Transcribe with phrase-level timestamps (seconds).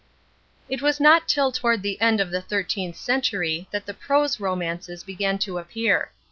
[0.67, 5.03] It was not till toward the end of the thirteenth century that the PROSE romances
[5.03, 6.11] began to appear.